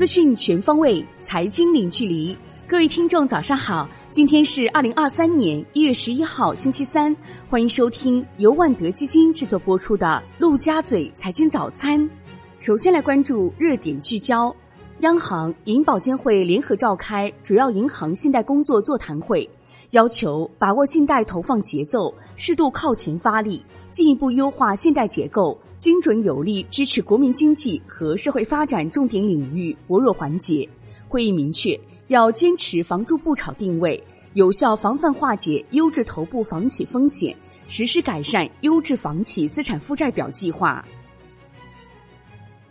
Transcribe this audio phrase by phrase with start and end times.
[0.00, 2.34] 资讯全方位，财经零距离。
[2.66, 3.86] 各位听众，早上好！
[4.10, 7.14] 今天是二零二三年一月十一号，星期三。
[7.50, 10.06] 欢迎收听由万德基金制作播出的
[10.38, 12.00] 《陆家嘴财经早餐》。
[12.60, 14.56] 首先来关注热点聚焦：
[15.00, 19.46] 央行、银保监会联合召开主要银行信贷工作座谈会，
[19.90, 25.60] 要求把握信贷投放节奏，适度靠前发力，进一步优化信贷结构。
[25.80, 30.68] 精准有力支持国民经济和社会发展重点领域薄弱环节。
[31.08, 33.98] 会议明确，要坚持房住不炒定位，
[34.34, 37.34] 有效防范化解优质头部房企风险，
[37.66, 40.84] 实施改善优质房企资产负债表计划。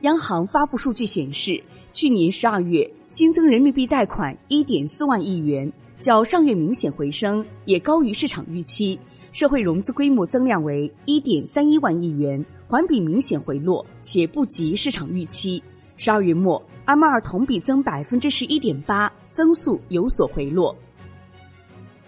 [0.01, 1.59] 央行发布数据显示，
[1.91, 8.99] 去年十二月新增人民币贷款一点四万亿元，较上月明显回升，也高于市场预期。
[9.31, 15.61] 社会融资规模增量为一点三一万亿元，环比明显回落，且不及市场预期。
[15.97, 20.75] 十二月末，M 二同比增百分之十一点八，增速有所回落。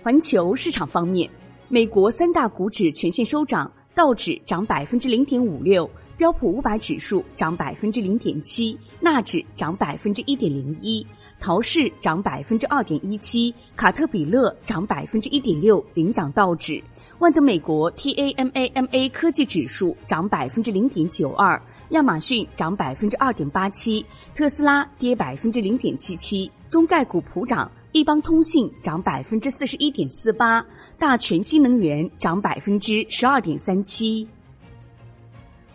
[0.01, 1.29] 环球市场方面，
[1.69, 5.89] 美国三大股指全线收涨，道指涨百分之零点五六。
[6.21, 11.03] 标普五百指数涨百分之零点七，纳指涨百分之一点零一，
[11.39, 16.79] 陶氏涨百分之二点一七，卡特彼勒涨百分之一点六，领涨道指。
[17.17, 26.51] 万德美国 TAMAMA 科技指数涨百分之零点九二，亚马逊涨百分之二点八七，特斯拉跌百分之零点七七。
[26.69, 30.63] 中概股普涨，一邦通信涨百分之四十一点四八，
[30.99, 34.27] 大全新能源涨百分之十二点三七。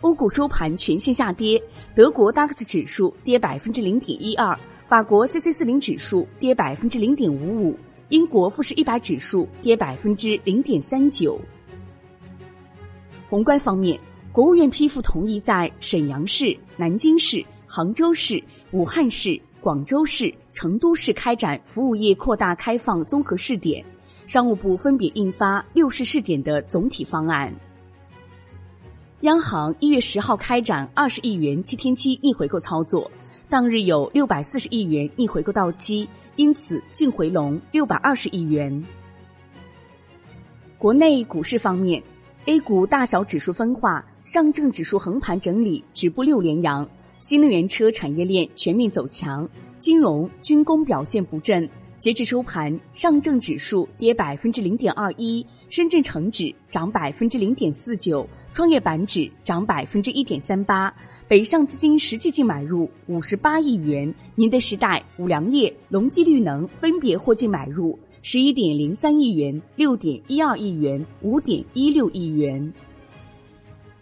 [0.07, 1.61] 欧股收盘全线下跌，
[1.93, 7.77] 德国 DAX 指数跌百分之零点一二，法国 CC 四零指数跌百分之零点五五，
[8.07, 11.37] 英国富时一百指数跌百分之零点三九。
[13.29, 13.99] 宏观方面，
[14.31, 18.41] 国务院批复同意在沈阳市、南京市、杭州市、
[18.71, 23.83] 武汉市、广州市、成都市开展服务业扩大开放综合试点，
[24.25, 27.53] 商务部分别印发六市试点的总体方案。
[29.21, 33.09] 央行一月十号开展二十亿元七天期逆回购操作，
[33.49, 38.85] 当日有六百四十亿元逆回购到期，因此净回笼六百二十亿元。
[40.77, 42.01] 国内股市方面
[42.45, 46.87] ，A 股大小指数分化，上证指数横盘整理，止步六连阳，
[47.19, 49.49] 新能源车产业链全面走强，
[49.79, 51.67] 金融、军工表现不振。
[51.99, 60.93] 截至收盘，上证指数跌百分之零点二一，深圳成指涨百分之零点四九，创业板指涨百分之一点三八。
[61.27, 72.71] 北上资金实际净买入五十八亿元，宁德时代、五粮液、隆基绿能分别获净买入十一点零三亿元、六点一二亿元、五点一六亿元。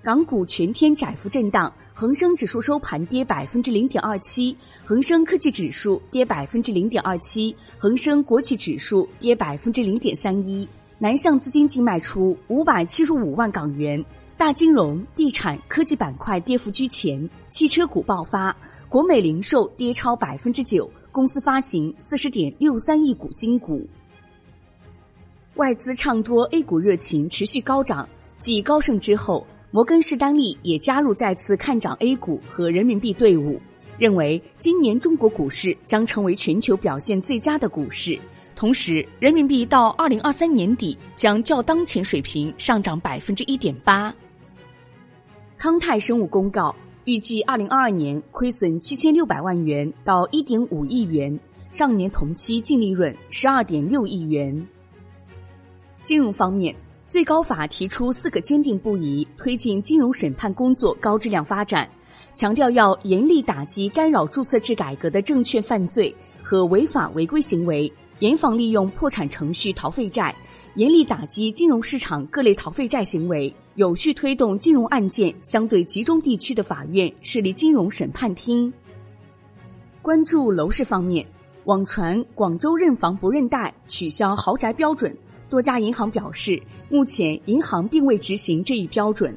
[0.04, 1.74] 港股全天窄幅震荡。
[1.98, 10.68] 恒生指数收盘跌百分之零点二七，恒生科技指数跌百分之零点二七，恒生国企指数跌百分之零点三一。
[10.98, 14.04] 南向资金净卖出五百七十五万港元，
[14.36, 18.54] 大金融、地产、科技板块跌幅居前，汽车股爆发，
[18.90, 23.88] 国美零售跌超百分之九，公司发行四十点六三亿股新股。
[25.56, 28.06] 外资唱多 A 股热情持续高涨，
[28.38, 29.48] 继高盛之后。
[29.76, 33.60] 摩根士丹利也加入再次看涨 A 股和人民币队伍，
[33.98, 38.18] 认为今年中国股市将成为全球表现最佳的股市。
[38.56, 44.16] 同时，人民币到二零二三年底将较当前水平上涨百分之一点八。
[45.58, 51.38] 康泰生物公告，预计二零二二年亏损七千六百万元到一点五亿元，
[51.74, 54.66] 上年同期净利润十二点六亿元。
[56.02, 56.74] 金融方面。
[57.08, 61.88] 最高法提出四个坚定不移推进金融审判工作高质量发展，
[62.34, 70.36] 强调要严厉打击干扰注册制改革的证券犯罪和违法违规行为，严防利用破产程序逃废债，
[70.74, 78.74] 严厉打击金融市场各类逃废债行为，有序推动金融案件相对集中地区的法院设立金融审判厅。
[80.02, 81.24] 关注楼市方面，
[81.66, 85.16] 网传广州认房不认贷，取消豪宅标准。
[85.50, 89.36] 多家银行表示，目前银行并未执行这一标准。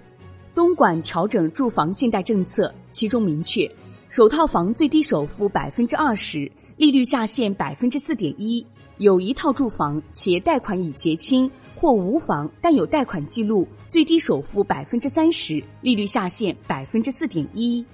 [0.54, 3.70] 东莞调整住房信贷政策，其中明确，
[4.08, 8.64] 首套房最低首付百分之二十，利率下限百分之四点一；
[8.96, 17.84] 有一套住房且贷款已结清或无房但有贷款记录，最低首付百分之三十，利率下限百分之四点一。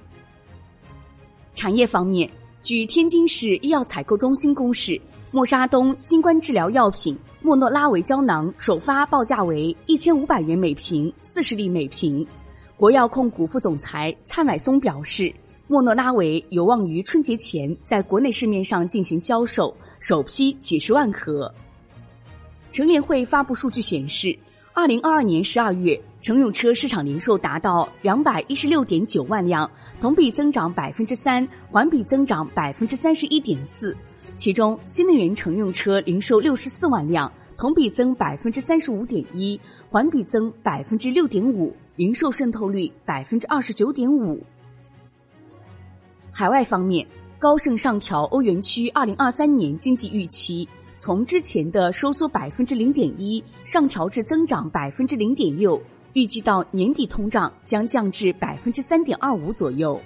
[1.54, 2.30] 产业方面，
[2.62, 4.98] 据天津市医药采购中心公示。
[5.34, 12.24] 默沙东新冠治疗药品莫诺拉维胶囊首发报价为一千五百元每瓶，四十粒每瓶。
[12.76, 15.34] 国药控股副总裁蔡乃松表示，
[15.66, 21.52] 莫诺拉韦有望于春节前在国内市面上进行销售，首批几十万盒。
[22.70, 24.38] 乘联会发布数据显示，
[24.72, 29.68] 二零二二年十二月乘用车市场零售达到两百一十六点九万辆，
[30.00, 33.96] 同比增长百分之三，环比增长百分之三十一点四。
[34.36, 39.58] 其中，新能源乘用车零售六十四万辆，同比增百分之三十五点一，
[39.88, 44.42] 环比增百分之六点五，零售渗透率百分之二十九点五。
[46.32, 47.06] 海外方面，
[47.38, 55.80] 高盛上调欧元区二零二三年经济预期，从之前的收缩百分之零点一上调至增长百分之零点六，
[56.14, 59.98] 预计到年底通胀将降至百分之三点二五左右。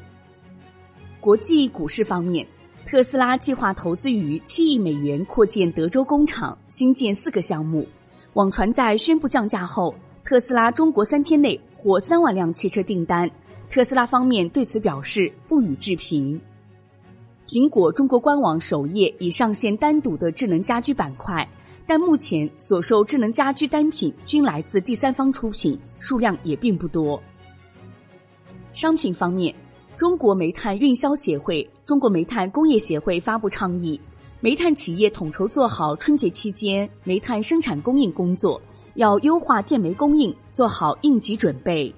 [1.18, 2.46] 国际股市方面，
[2.90, 7.86] 特斯拉计划投资逾七亿美元扩建德州工厂，新建四个项目。
[8.32, 9.94] 网传在宣布降价后，
[10.24, 13.30] 特斯拉中国三天内获三万辆汽车订单。
[13.68, 16.40] 特斯拉方面对此表示不予置评。
[17.46, 21.46] 苹果中国官网首页已上线单独的智能家居板块，
[21.86, 27.22] 但目前所售智能家居单品均来自第三方出品，数量也并不多。
[28.72, 29.54] 商品方面，
[29.98, 34.00] 中国煤炭运销协会、中国煤炭工业协会发布倡议，
[34.38, 38.62] 煤炭企业统筹做好春节期间煤炭生产供应工作，
[38.94, 41.92] 要优化电煤供应，做好应急准备。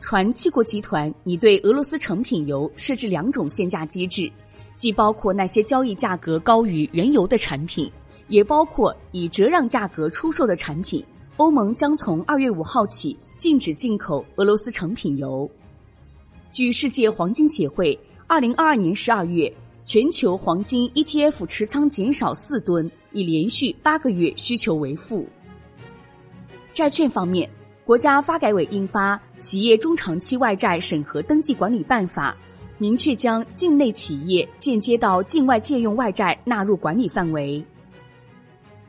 [0.00, 4.32] 传七国集团拟对俄罗斯成品油设置两种限价机制，
[4.76, 7.92] 既包括那些交易价格高于原油的产品，
[8.28, 11.04] 也包括以折让价格出售的产品。
[11.36, 15.46] 欧盟将从二月五号起禁止进口俄罗斯成品油。
[16.52, 19.52] 据世界黄金协会，二零二二年十二月，
[19.84, 25.26] 全球黄金 ETF 持仓减少四吨，已连续八个月需求为负。
[26.72, 27.48] 债券方面。
[27.82, 32.30] 国家发改委印发《企业中长期外债审核登记管理办法》，
[32.78, 37.64] 明确将境内企业间接到境外借用外债纳入管理范围。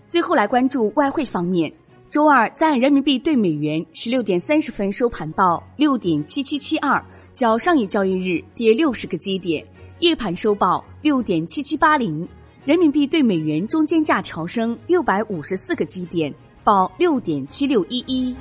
[0.06, 1.74] 最后来关注外汇方面，
[2.12, 7.02] 周二在人民币对美元十六点三十分收盘报六点七七七二，
[7.34, 9.64] 较上一交易日跌六十个基点；
[10.00, 12.28] 夜盘收报六点七七八零，
[12.66, 16.34] 人民币对美元中间价调升六百五十四个基点，
[16.66, 18.36] 报六点七六一一。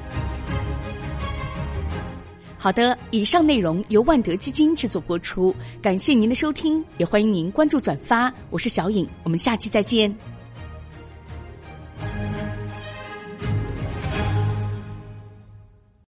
[2.59, 8.35] 好的，以上内容由万德基金制作播出，感谢您的收听，也欢迎您关注转发。
[8.51, 10.13] 我是小颖，我们下期再见。